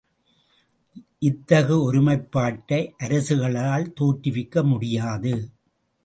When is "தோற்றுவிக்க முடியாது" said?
3.99-5.33